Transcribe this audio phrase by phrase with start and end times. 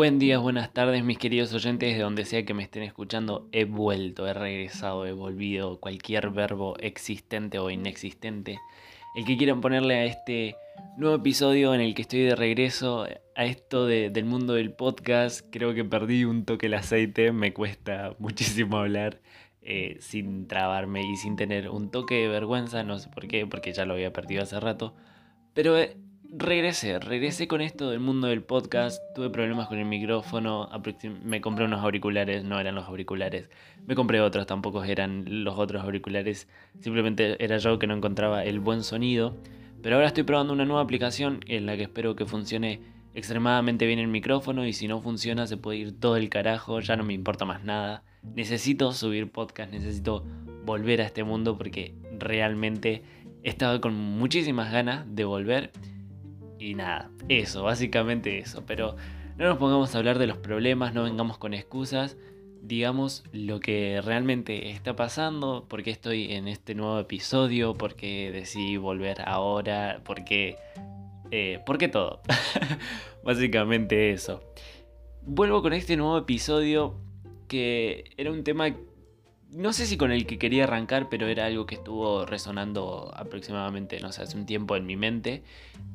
[0.00, 3.50] Buen día, buenas tardes, mis queridos oyentes, de donde sea que me estén escuchando.
[3.52, 5.78] He vuelto, he regresado, he volvido.
[5.78, 8.58] Cualquier verbo existente o inexistente.
[9.14, 10.56] El que quieran ponerle a este
[10.96, 15.46] nuevo episodio en el que estoy de regreso a esto del mundo del podcast.
[15.50, 19.20] Creo que perdí un toque el aceite, me cuesta muchísimo hablar
[19.60, 23.74] eh, sin trabarme y sin tener un toque de vergüenza, no sé por qué, porque
[23.74, 24.94] ya lo había perdido hace rato.
[25.52, 25.98] Pero eh,
[26.32, 29.02] regresé, regresé con esto del mundo del podcast.
[29.14, 30.68] Tuve problemas con el micrófono.
[31.24, 33.48] Me compré unos auriculares, no eran los auriculares.
[33.86, 36.48] Me compré otros, tampoco eran los otros auriculares.
[36.80, 39.36] Simplemente era yo que no encontraba el buen sonido.
[39.82, 42.80] Pero ahora estoy probando una nueva aplicación en la que espero que funcione
[43.14, 44.66] extremadamente bien el micrófono.
[44.66, 46.80] Y si no funciona, se puede ir todo el carajo.
[46.80, 48.04] Ya no me importa más nada.
[48.34, 50.24] Necesito subir podcast, necesito
[50.64, 53.02] volver a este mundo porque realmente
[53.42, 55.72] estaba con muchísimas ganas de volver
[56.60, 58.64] y nada, eso, básicamente eso.
[58.66, 58.96] Pero
[59.36, 62.16] no nos pongamos a hablar de los problemas, no vengamos con excusas.
[62.62, 68.30] Digamos lo que realmente está pasando, por qué estoy en este nuevo episodio, por qué
[68.30, 70.56] decidí volver ahora, por qué...
[71.32, 72.20] Eh, ¿Por qué todo?
[73.24, 74.42] básicamente eso.
[75.22, 76.96] Vuelvo con este nuevo episodio
[77.46, 78.74] que era un tema
[79.52, 84.00] no sé si con el que quería arrancar, pero era algo que estuvo resonando aproximadamente,
[84.00, 85.42] no sé, hace un tiempo en mi mente.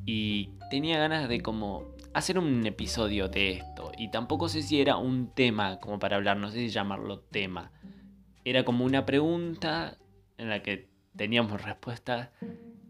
[0.04, 3.92] Y tenía ganas de como hacer un episodio de esto.
[3.96, 7.72] Y tampoco sé si era un tema como para hablar, no sé si llamarlo tema.
[8.44, 9.96] Era como una pregunta
[10.38, 12.30] en la que teníamos respuesta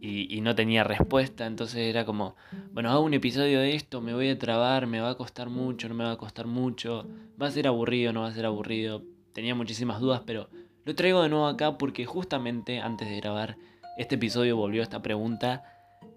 [0.01, 1.47] y, y, no tenía respuesta.
[1.47, 2.35] Entonces era como,
[2.73, 5.89] bueno, hago un episodio de esto, me voy a trabar, me va a costar mucho,
[5.89, 7.07] no me va a costar mucho,
[7.41, 9.05] va a ser aburrido, no va a ser aburrido
[9.37, 10.49] tenía muchísimas dudas, pero
[10.87, 13.59] lo traigo de nuevo acá porque justamente antes de grabar
[13.99, 15.63] este episodio volvió esta pregunta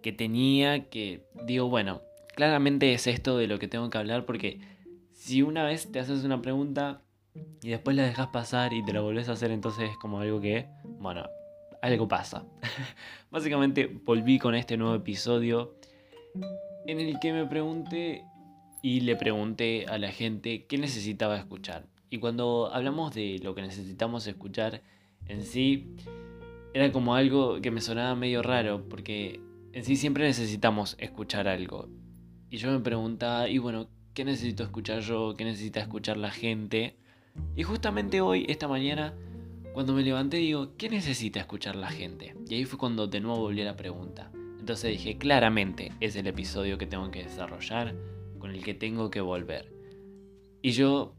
[0.01, 2.01] que tenía que, digo, bueno,
[2.33, 4.61] claramente es esto de lo que tengo que hablar porque
[5.11, 7.01] si una vez te haces una pregunta
[7.61, 10.39] y después la dejas pasar y te la volvés a hacer, entonces es como algo
[10.39, 11.25] que, bueno,
[11.81, 12.45] algo pasa.
[13.31, 15.75] Básicamente volví con este nuevo episodio
[16.87, 18.23] en el que me pregunté
[18.81, 21.85] y le pregunté a la gente qué necesitaba escuchar.
[22.09, 24.81] Y cuando hablamos de lo que necesitamos escuchar
[25.27, 25.95] en sí,
[26.73, 29.39] era como algo que me sonaba medio raro, porque
[29.73, 31.87] en sí siempre necesitamos escuchar algo.
[32.49, 35.35] Y yo me preguntaba, y bueno, ¿qué necesito escuchar yo?
[35.37, 36.95] ¿Qué necesita escuchar la gente?
[37.55, 39.13] Y justamente hoy, esta mañana,
[39.73, 42.35] cuando me levanté, digo, ¿qué necesita escuchar la gente?
[42.47, 44.31] Y ahí fue cuando de nuevo volví a la pregunta.
[44.59, 47.95] Entonces dije, claramente es el episodio que tengo que desarrollar,
[48.39, 49.71] con el que tengo que volver.
[50.61, 51.15] Y yo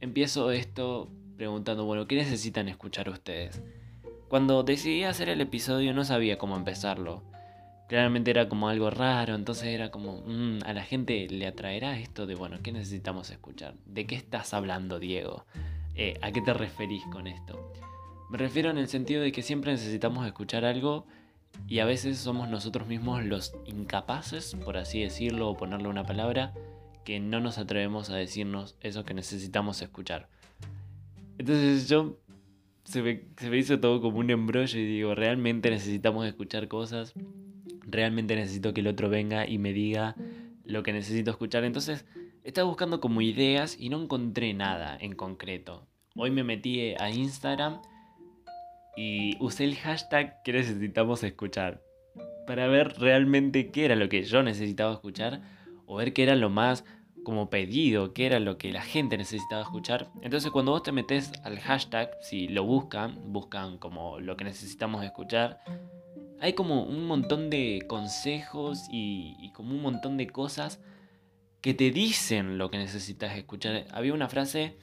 [0.00, 3.62] empiezo esto preguntando, bueno, ¿qué necesitan escuchar ustedes?
[4.28, 7.22] Cuando decidí hacer el episodio no sabía cómo empezarlo.
[7.88, 12.26] Claramente era como algo raro, entonces era como, mm, a la gente le atraerá esto
[12.26, 13.74] de, bueno, ¿qué necesitamos escuchar?
[13.86, 15.46] ¿De qué estás hablando, Diego?
[15.94, 17.72] Eh, ¿A qué te referís con esto?
[18.28, 21.06] Me refiero en el sentido de que siempre necesitamos escuchar algo
[21.66, 26.52] y a veces somos nosotros mismos los incapaces, por así decirlo o ponerle una palabra,
[27.08, 30.28] que no nos atrevemos a decirnos eso que necesitamos escuchar.
[31.38, 32.18] Entonces yo
[32.84, 37.14] se me, se me hizo todo como un embrollo y digo, realmente necesitamos escuchar cosas,
[37.86, 40.16] realmente necesito que el otro venga y me diga
[40.66, 41.64] lo que necesito escuchar.
[41.64, 42.04] Entonces
[42.44, 45.86] estaba buscando como ideas y no encontré nada en concreto.
[46.14, 47.80] Hoy me metí a Instagram
[48.98, 51.80] y usé el hashtag que necesitamos escuchar
[52.46, 55.40] para ver realmente qué era lo que yo necesitaba escuchar
[55.86, 56.84] o ver qué era lo más
[57.28, 60.10] como pedido, que era lo que la gente necesitaba escuchar.
[60.22, 65.04] Entonces cuando vos te metes al hashtag, si lo buscan, buscan como lo que necesitamos
[65.04, 65.60] escuchar,
[66.40, 70.80] hay como un montón de consejos y, como un montón de cosas
[71.60, 73.84] que te dicen lo que necesitas escuchar.
[73.92, 74.78] Había una frase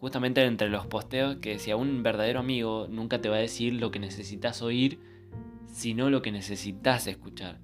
[0.00, 3.92] justamente entre los posteos que decía un verdadero amigo nunca te va a decir lo
[3.92, 4.98] que necesitas oír,
[5.68, 7.60] sino lo que necesitas escuchar.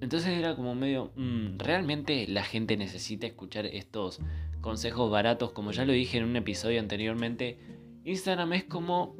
[0.00, 4.20] Entonces era como medio, mm, ¿realmente la gente necesita escuchar estos
[4.60, 5.52] consejos baratos?
[5.52, 7.58] Como ya lo dije en un episodio anteriormente,
[8.04, 9.14] Instagram es como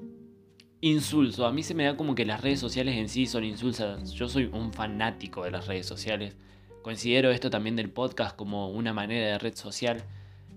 [0.80, 1.46] insulso.
[1.46, 4.12] A mí se me da como que las redes sociales en sí son insulsas.
[4.12, 6.36] Yo soy un fanático de las redes sociales.
[6.82, 10.02] Considero esto también del podcast como una manera de red social.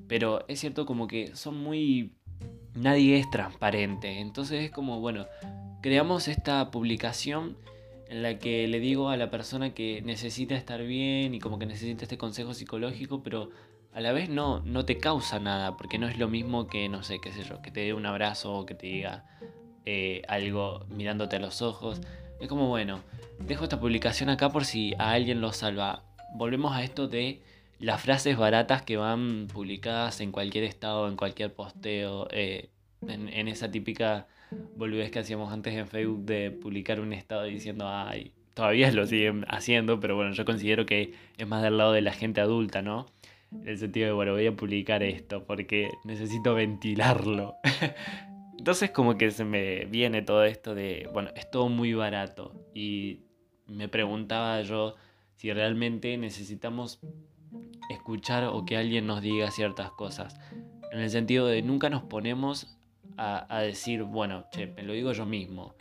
[0.08, 2.14] Pero es cierto como que son muy...
[2.76, 4.20] Nadie es transparente.
[4.20, 5.28] Entonces es como, bueno,
[5.82, 7.58] creamos esta publicación
[8.10, 11.66] en la que le digo a la persona que necesita estar bien y como que
[11.66, 13.50] necesita este consejo psicológico, pero
[13.94, 17.04] a la vez no, no te causa nada, porque no es lo mismo que, no
[17.04, 19.26] sé, qué sé yo, que te dé un abrazo o que te diga
[19.86, 22.02] eh, algo mirándote a los ojos.
[22.40, 23.02] Es como, bueno,
[23.40, 26.04] dejo esta publicación acá por si a alguien lo salva.
[26.36, 27.42] Volvemos a esto de
[27.80, 32.70] las frases baratas que van publicadas en cualquier estado, en cualquier posteo, eh,
[33.08, 34.28] en, esa típica
[34.76, 39.46] boludez que hacíamos antes en Facebook de publicar un estado diciendo, ay, todavía lo siguen
[39.48, 43.08] haciendo, pero bueno, yo considero que es más del lado de la gente adulta, ¿no?
[43.52, 47.56] En el sentido de, bueno, voy a publicar esto porque necesito ventilarlo.
[48.58, 53.20] Entonces como que se me viene todo esto de, bueno, es todo muy barato y
[53.68, 54.96] me preguntaba yo
[55.36, 57.00] si realmente necesitamos
[57.90, 60.40] escuchar o que alguien nos diga ciertas cosas.
[60.92, 62.78] En el sentido de nunca nos ponemos
[63.18, 65.76] a, decir, bueno, che, me lo digo yo mismo.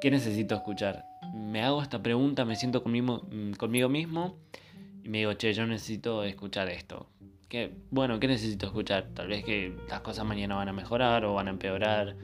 [0.00, 1.04] ¿Qué necesito escuchar?
[1.34, 4.36] Me hago esta pregunta, me siento conmigo, mm, conmigo mismo
[5.02, 7.08] y me digo, che, yo necesito escuchar esto.
[7.48, 9.08] ¿Qué, bueno, ¿qué necesito escuchar?
[9.14, 12.16] Tal vez que las cosas mañana van a mejorar o van a empeorar.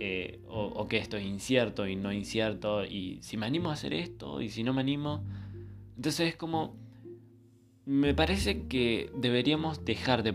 [0.00, 2.84] Eh, o, o, que esto es incierto y no incierto.
[2.84, 5.24] Y si me animo a hacer esto y si no me animo.
[5.96, 6.76] Entonces es como
[7.86, 10.32] me parece que deberíamos dejar de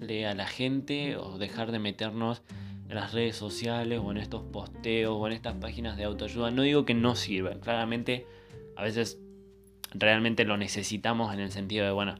[0.00, 2.42] preguntarle a la gente o dejar de meternos
[2.88, 6.50] en las redes sociales o en estos posteos o en estas páginas de autoayuda.
[6.50, 8.26] No digo que no sirvan, claramente
[8.76, 9.18] a veces
[9.92, 12.14] realmente lo necesitamos en el sentido de, bueno,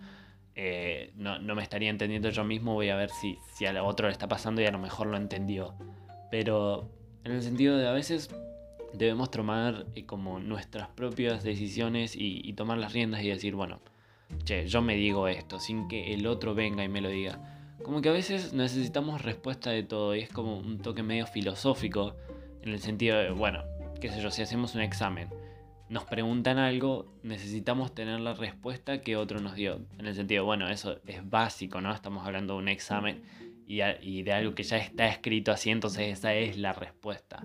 [0.54, 4.12] eh, no, me estaría entendiendo yo mismo, voy a ver si, si a otro le
[4.12, 5.74] está pasando y a lo mejor lo entendió.
[6.30, 6.88] Pero
[7.24, 8.30] en el sentido de a veces
[8.92, 13.80] debemos tomar eh, como nuestras propias decisiones y tomar las riendas y decir, bueno,
[14.44, 17.59] che, yo me digo esto, sin que el otro venga y me lo diga.
[17.82, 22.14] Como que a veces necesitamos respuesta de todo y es como un toque medio filosófico
[22.62, 23.64] en el sentido de, bueno,
[24.00, 25.28] qué sé yo, si hacemos un examen,
[25.88, 29.80] nos preguntan algo, necesitamos tener la respuesta que otro nos dio.
[29.98, 31.92] En el sentido, bueno, eso es básico, ¿no?
[31.92, 33.22] Estamos hablando de un examen
[33.66, 37.44] y, y de algo que ya está escrito así, entonces esa es la respuesta.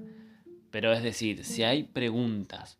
[0.69, 2.79] Pero es decir, si hay preguntas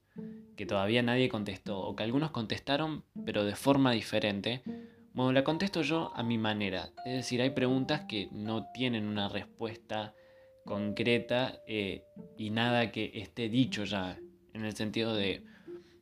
[0.55, 4.61] que todavía nadie contestó o que algunos contestaron pero de forma diferente,
[5.15, 6.89] bueno, la contesto yo a mi manera.
[7.05, 10.13] Es decir, hay preguntas que no tienen una respuesta
[10.65, 12.03] concreta eh,
[12.37, 14.19] y nada que esté dicho ya,
[14.53, 15.45] en el sentido de,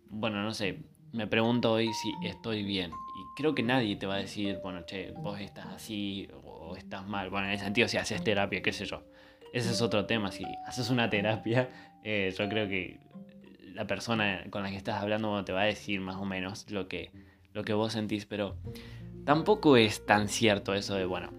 [0.09, 0.79] bueno, no sé,
[1.11, 2.89] me pregunto hoy si estoy bien.
[2.89, 7.07] Y creo que nadie te va a decir, bueno, che, vos estás así o estás
[7.07, 7.29] mal.
[7.29, 9.03] Bueno, en el sentido si haces terapia, qué sé yo.
[9.53, 10.31] Ese es otro tema.
[10.31, 11.69] Si haces una terapia,
[12.03, 12.99] eh, yo creo que
[13.75, 16.87] la persona con la que estás hablando te va a decir más o menos lo
[16.87, 17.11] que,
[17.53, 18.57] lo que vos sentís, pero
[19.25, 21.31] tampoco es tan cierto eso de, bueno,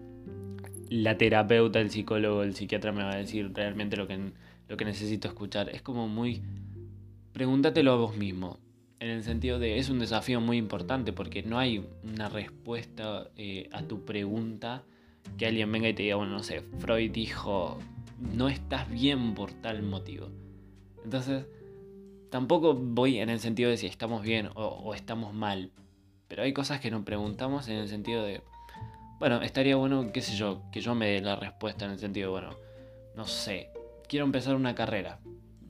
[0.88, 4.32] la terapeuta, el psicólogo, el psiquiatra me va a decir realmente lo que,
[4.68, 5.70] lo que necesito escuchar.
[5.70, 6.42] Es como muy...
[7.32, 8.58] Pregúntatelo a vos mismo.
[9.00, 13.68] En el sentido de, es un desafío muy importante porque no hay una respuesta eh,
[13.72, 14.84] a tu pregunta
[15.36, 17.78] que alguien venga y te diga, bueno, no sé, Freud dijo,
[18.20, 20.28] no estás bien por tal motivo.
[21.02, 21.44] Entonces,
[22.34, 25.70] Tampoco voy en el sentido de si estamos bien o, estamos mal.
[26.28, 28.42] Pero hay cosas que nos preguntamos en el sentido de.
[29.18, 32.30] Bueno, estaría bueno, qué sé yo, que yo me dé la respuesta en el sentido,
[32.30, 32.50] bueno,
[33.14, 33.70] no sé,
[34.08, 35.20] quiero empezar una carrera.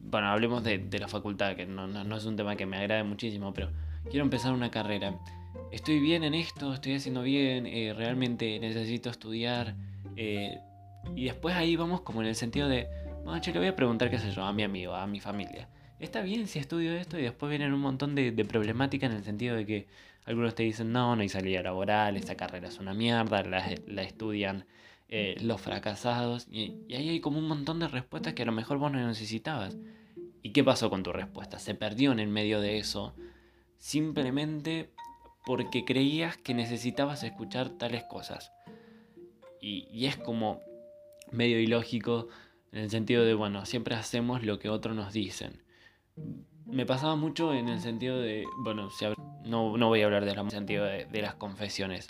[0.01, 3.71] Bueno, hablemos de, la facultad, que no, es un tema que me agrade muchísimo, pero
[4.11, 5.19] quiero empezar una carrera.
[5.71, 9.75] Estoy bien en esto, estoy haciendo bien, eh, realmente necesito estudiar.
[10.17, 10.59] Eh,
[11.15, 12.89] y después ahí vamos como en el sentido de,
[13.25, 15.69] bueno, che, le voy a preguntar, qué sé yo, a mi amigo, a mi familia
[16.05, 19.57] está bien si estudio esto y después vienen un montón de, problemáticas en el sentido
[19.57, 19.87] de que
[20.25, 24.67] algunos te dicen, no, no hay salida laboral, esta carrera es una mierda, la, estudian
[25.09, 28.79] eh, los fracasados, y, ahí hay como un montón de respuestas que a lo mejor
[28.79, 29.77] vos no necesitabas.
[30.43, 31.59] ¿Y qué pasó con tu respuesta?
[31.59, 33.15] Se perdió en el medio de eso,
[33.79, 34.91] simplemente
[35.47, 38.53] porque creías que necesitabas escuchar tales cosas.
[39.61, 40.61] Y, y es como
[41.31, 42.29] medio ilógico
[42.73, 45.63] en el sentido de, bueno, siempre hacemos lo que otros nos dicen
[46.67, 48.91] me pasaba mucho en el sentido de, bueno,
[49.45, 52.09] no, no voy a hablar del sentido de, de, las confesiones.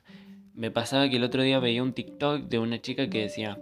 [0.54, 3.58] Me pasaba que el otro día veía un TikTok de una chica que decía,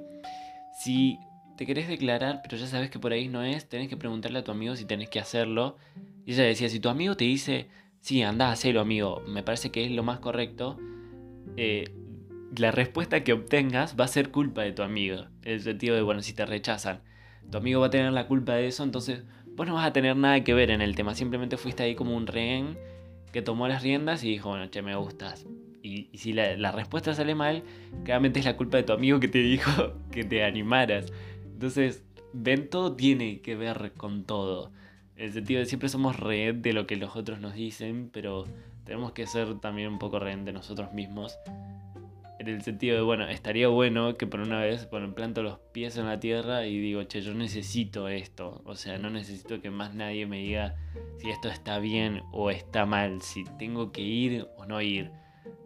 [0.78, 1.18] si
[1.56, 4.44] te querés declarar, pero ya sabes que por ahí no es, tenés que preguntarle a
[4.44, 5.76] tu amigo si tenés que hacerlo.
[6.24, 7.68] Y ella decía, si tu amigo te dice,
[8.00, 10.78] sí, anda a hacerlo, amigo, me parece que es lo más correcto,
[11.56, 11.94] eh,
[12.56, 15.26] la respuesta que obtengas va a ser culpa de tu amigo.
[15.42, 17.00] En el sentido de, bueno, si te rechazan,
[17.50, 19.24] tu amigo va a tener la culpa de eso, entonces
[19.54, 22.16] vos no vas a tener nada que ver en el tema, simplemente fuiste ahí como
[22.16, 22.78] un rehén
[23.32, 25.46] que tomó las riendas y dijo, bueno, che, me gustas.
[25.82, 27.64] Y, si la, respuesta sale mal,
[28.04, 31.12] claramente es la culpa de tu amigo que te dijo que te animaras.
[31.44, 34.70] Entonces, ven, todo tiene que ver con todo.
[35.16, 38.46] En el sentido de siempre somos rehén de lo que los otros nos dicen, pero
[38.84, 41.36] tenemos que ser también un poco rehén de nosotros mismos
[42.42, 45.96] en el sentido de, bueno, estaría bueno que por una vez, bueno, planto los pies
[45.96, 48.62] en la tierra y digo, che, yo necesito esto.
[48.64, 50.76] O sea, no necesito que más nadie me diga
[51.18, 55.10] si esto está bien o está mal, si tengo que ir o no ir.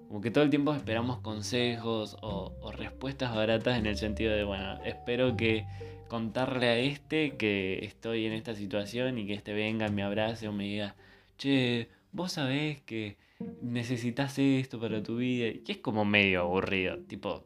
[0.08, 4.44] Como que todo el tiempo esperamos consejos o, o respuestas baratas en el sentido de,
[4.44, 5.64] bueno, espero que
[6.08, 10.52] contarle a este que estoy en esta situación y que este venga, me abrace o
[10.52, 10.94] me diga,
[11.38, 13.18] che, vos sabés que
[13.60, 15.48] necesitas esto para tu vida.
[15.48, 17.44] Y es como medio aburrido, tipo,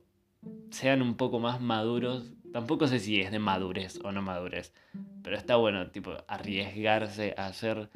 [0.70, 2.32] sean un poco más maduros.
[2.52, 4.72] Tampoco sé si es de madurez o no madurez,
[5.22, 7.90] pero está bueno, tipo, arriesgarse a hacer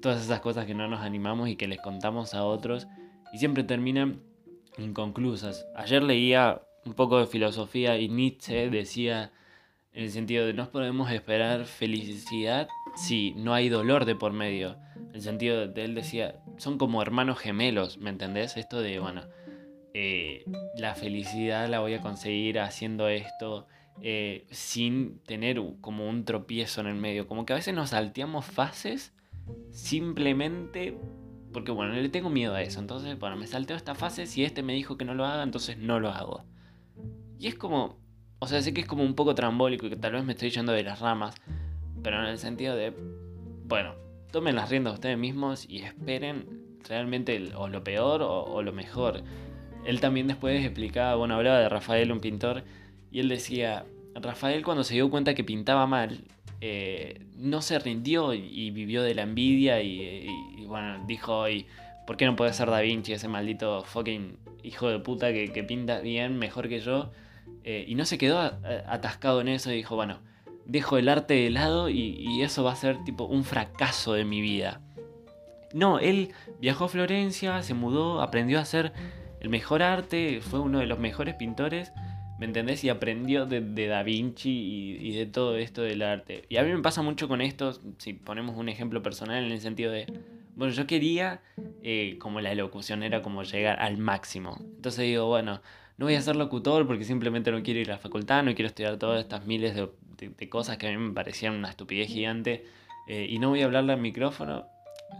[0.00, 2.88] todas esas cosas que no nos animamos y que les contamos a otros
[3.32, 4.20] y siempre terminan
[4.78, 5.66] inconclusas.
[5.76, 9.30] Ayer leía un poco de filosofía y Nietzsche decía
[9.92, 14.76] en el sentido de no podemos esperar felicidad si no hay dolor de por medio.
[15.12, 18.56] El sentido de él decía, son como hermanos gemelos, ¿me entendés?
[18.56, 19.22] Esto de, bueno,
[19.94, 20.44] eh,
[20.76, 23.66] la felicidad la voy a conseguir haciendo esto
[24.00, 27.26] eh, sin tener como un tropiezo en el medio.
[27.26, 29.12] Como que a veces nos salteamos fases
[29.70, 30.96] simplemente
[31.52, 32.80] porque, bueno, le tengo miedo a eso.
[32.80, 34.26] Entonces, bueno, me salteo esta fase.
[34.26, 36.44] Si este me dijo que no lo haga, entonces no lo hago.
[37.38, 37.98] Y es como,
[38.38, 40.50] o sea, sé que es como un poco trambólico y que tal vez me estoy
[40.50, 41.34] yendo de las ramas,
[42.02, 42.94] pero en el sentido de,
[43.64, 43.94] bueno,
[44.32, 49.22] tomen las riendas ustedes mismos y esperen realmente o lo peor o, lo mejor.
[49.84, 52.64] Él también después explicaba, bueno, hablaba de Rafael, un pintor,
[53.10, 53.84] y él decía,
[54.14, 56.24] Rafael cuando se dio cuenta que pintaba mal,
[56.60, 61.66] eh, no se rindió y, vivió de la envidia y, bueno, dijo, y,
[62.06, 65.64] ¿por qué no puede ser Da Vinci, ese maldito fucking hijo de puta que, que
[65.64, 67.10] pinta bien, mejor que yo?
[67.64, 70.18] Eh, y no se quedó atascado en eso y dijo, bueno,
[70.66, 74.40] dejo el arte de lado y, eso va a ser tipo un fracaso de mi
[74.40, 74.80] vida.
[75.72, 78.92] No, él viajó a Florencia, se mudó, aprendió a hacer
[79.40, 81.92] el mejor arte, fue uno de los mejores pintores,
[82.38, 82.84] ¿me entendés?
[82.84, 86.44] Y aprendió de, Da Vinci y, de todo esto del arte.
[86.48, 89.60] Y a mí me pasa mucho con esto, si ponemos un ejemplo personal en el
[89.60, 90.06] sentido de,
[90.54, 91.40] bueno, yo quería,
[91.82, 94.58] eh, como la locución era como llegar al máximo.
[94.60, 95.62] Entonces digo, bueno,
[96.02, 98.66] no voy a ser locutor porque simplemente no quiero ir a la facultad, no quiero
[98.66, 102.66] estudiar todas estas miles de, cosas que a mí me parecían una estupidez gigante
[103.06, 104.66] eh, y no voy a hablarle al micrófono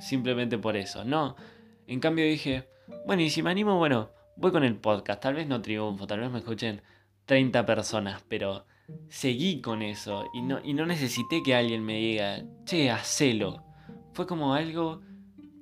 [0.00, 1.04] simplemente por eso.
[1.04, 1.36] No,
[1.86, 2.68] en cambio dije,
[3.06, 6.18] bueno, y si me animo, bueno, voy con el podcast, tal vez no triunfo, tal
[6.18, 6.82] vez me escuchen
[7.26, 8.66] 30 personas, pero
[9.08, 13.62] seguí con eso y no, y no necesité que alguien me diga, che, hacelo.
[14.14, 15.00] Fue como algo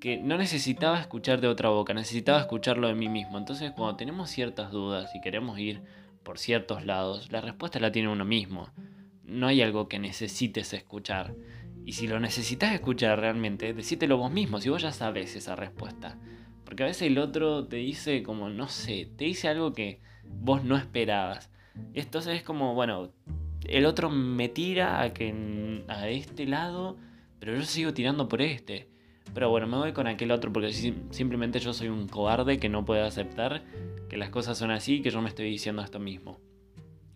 [0.01, 3.39] que no necesitaba escuchar de otra boca, necesitaba escucharlo de mí mismo.
[3.39, 5.83] Entonces cuando tenemos ciertas dudas y queremos ir
[6.23, 8.71] por ciertos lados, la respuesta la tiene uno mismo.
[9.25, 11.35] No hay algo que necesites escuchar.
[11.85, 16.19] Y si lo necesitas escuchar realmente, decítelo vos mismo, si vos ya sabes esa respuesta.
[16.65, 20.65] Porque a veces el otro te dice como, no sé, te dice algo que vos
[20.65, 21.51] no esperabas.
[21.95, 23.13] Entonces es como, bueno,
[23.65, 26.97] el otro me tira a, que, a este lado,
[27.39, 28.89] pero yo sigo tirando por este.
[29.35, 32.85] Pero bueno, me voy con aquel otro porque simplemente yo soy un cobarde que no
[32.85, 33.63] puede aceptar
[34.09, 36.41] que las cosas son así y que yo me estoy diciendo esto mismo.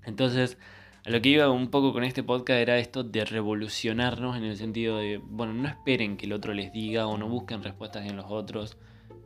[0.04, 0.58] Entonces,
[1.04, 4.56] a lo que iba un poco con este podcast era esto de revolucionarnos en el
[4.56, 8.16] sentido de, bueno, no esperen que el otro les diga o no busquen respuestas en
[8.16, 8.78] los otros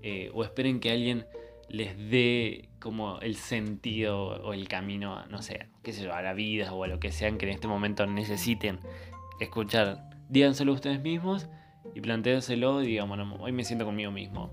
[0.03, 1.27] eh, o esperen que alguien
[1.69, 6.33] les dé como el sentido o el camino, no sé, qué sé yo, a la
[6.33, 8.81] vida o a lo que sean que en este momento necesiten
[9.41, 10.09] escuchar.
[10.31, 11.49] Díganselo ustedes mismos
[11.99, 14.53] y plantéenselo y digan, bueno, hoy me siento conmigo mismo.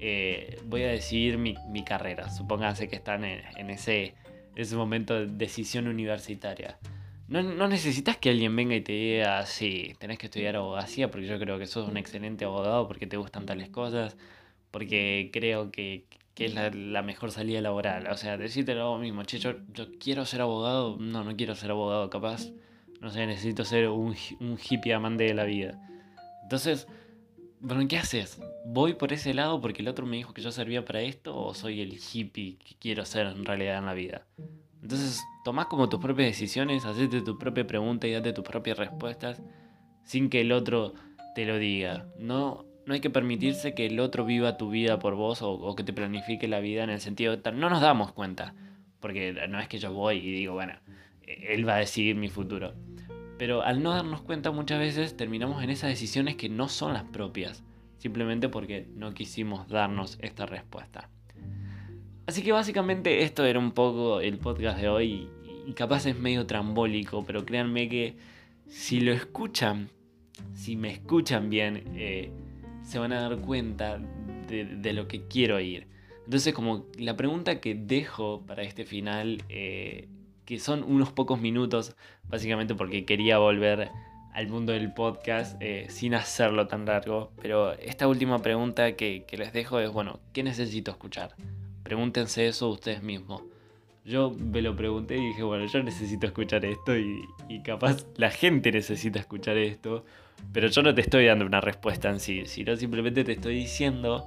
[0.00, 1.54] Eh, voy a decidir mi,
[1.84, 2.28] carrera.
[2.30, 4.14] Supónganse que están en, ese,
[4.56, 6.78] ese momento de decisión universitaria.
[7.28, 11.28] No, no, necesitas que alguien venga y te diga, sí, tenés que estudiar abogacía porque
[11.28, 14.16] yo creo que sos un excelente abogado, porque te gustan tales cosas,
[14.72, 18.08] porque creo que, es la, mejor salida laboral.
[18.08, 19.54] O sea, decírtelo vos mismo, che, yo,
[20.00, 22.48] quiero ser abogado, no, no quiero ser abogado, capaz,
[23.00, 24.16] no sé, necesito ser un
[24.58, 25.80] hippie amante de la vida.
[26.50, 26.88] Entonces,
[27.60, 28.42] bueno, ¿qué haces?
[28.64, 31.54] ¿Voy por ese lado porque el otro me dijo que yo servía para esto o
[31.54, 34.26] soy el hippie que quiero ser en realidad en la vida?
[34.82, 39.40] Entonces, tomás como tus propias decisiones, hacete tu propia pregunta y date tus propias respuestas
[40.02, 40.94] sin que el otro
[41.36, 42.08] te lo diga.
[42.18, 45.84] No, no hay que permitirse que el otro viva tu vida por vos o, que
[45.84, 47.52] te planifique la vida en el sentido de.
[47.52, 48.56] No nos damos cuenta,
[48.98, 50.72] porque no es que yo voy y digo, bueno,
[51.28, 52.74] él va a decidir mi futuro.
[53.40, 57.04] Pero al no darnos cuenta muchas veces terminamos en esas decisiones que no son las
[57.04, 57.64] propias,
[57.96, 61.08] simplemente porque no quisimos darnos esta respuesta.
[62.26, 65.30] Así que básicamente esto era un poco el podcast de hoy
[65.66, 68.18] y capaz es medio trambólico, pero créanme que
[68.66, 69.88] si lo escuchan,
[70.52, 72.30] si me escuchan bien, eh,
[72.82, 73.98] se van a dar cuenta
[74.48, 75.86] de, lo que quiero oír.
[76.26, 80.08] Entonces como la pregunta que dejo para este final eh,
[80.50, 81.94] que son unos pocos minutos,
[82.28, 83.88] básicamente porque quería volver
[84.34, 87.30] al mundo del podcast eh, sin hacerlo tan largo.
[87.40, 91.36] Pero esta última pregunta que, les dejo es, bueno, ¿qué necesito escuchar?
[91.84, 93.44] Pregúntense eso ustedes mismos.
[94.04, 98.32] Yo me lo pregunté y dije, bueno, yo necesito escuchar esto y, y capaz la
[98.32, 100.04] gente necesita escuchar esto,
[100.52, 104.26] pero yo no te estoy dando una respuesta en sí, sino simplemente te estoy diciendo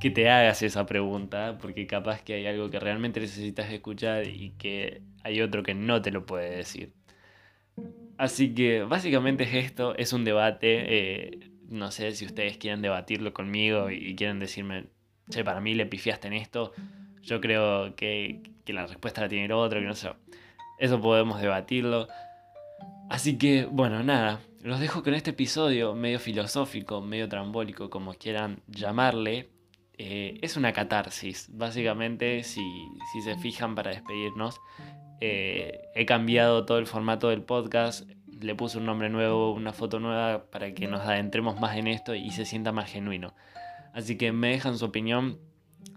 [0.00, 4.50] que te hagas esa pregunta, porque capaz que hay algo que realmente necesitas escuchar y
[4.58, 6.92] que hay otro que no te lo puede decir.
[8.16, 13.32] Así que básicamente es esto, es un debate, eh, no sé si ustedes quieren debatirlo
[13.32, 14.86] conmigo y quieren decirme,
[15.30, 16.72] che, para mí le pifiaste en esto,
[17.22, 20.10] yo creo que, que la respuesta la tiene el otro, que no sé,
[20.78, 22.08] eso podemos debatirlo.
[23.08, 28.60] Así que, bueno, nada, los dejo con este episodio medio filosófico, medio trambólico, como quieran
[28.66, 29.48] llamarle,
[29.98, 31.48] eh, es una catarsis.
[31.52, 32.62] Básicamente, si,
[33.24, 34.60] se fijan para despedirnos,
[35.20, 38.08] eh, he cambiado todo el formato del podcast,
[38.40, 42.14] le puse un nombre nuevo, una foto nueva para que nos adentremos más en esto
[42.14, 43.34] y se sienta más genuino.
[43.92, 45.40] Así que me dejan su opinión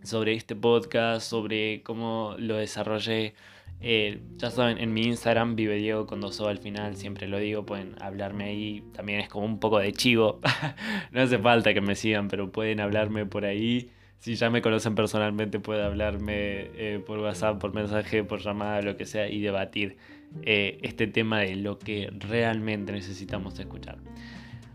[0.03, 3.35] sobre este podcast, sobre cómo lo desarrollé.
[3.83, 7.39] Eh, ya saben, en mi Instagram vive Diego con dos O al final, siempre lo
[7.39, 8.83] digo, pueden hablarme ahí.
[8.93, 10.39] También es como un poco de chivo.
[11.11, 13.89] no hace falta que me sigan, pero pueden hablarme por ahí.
[14.19, 18.95] Si ya me conocen personalmente, pueden hablarme eh, por WhatsApp, por mensaje, por llamada, lo
[18.95, 19.97] que sea, y debatir
[20.43, 23.97] eh, este tema de lo que realmente necesitamos escuchar.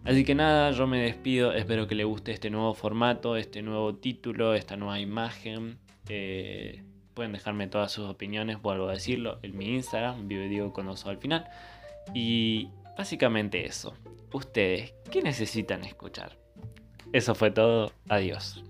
[0.03, 3.95] Así que nada, yo me despido, espero que le guste este nuevo formato, este nuevo
[3.95, 5.79] título, esta nueva imagen.
[7.17, 11.17] Pueden dejarme todas sus opiniones, vuelvo a decirlo, en mi Instagram, vive Diego con al
[11.17, 11.49] final.
[12.13, 13.95] Y básicamente eso.
[14.35, 16.37] Ustedes, ¿qué necesitan escuchar?
[17.15, 17.91] Eso fue todo.
[18.11, 18.63] Adiós.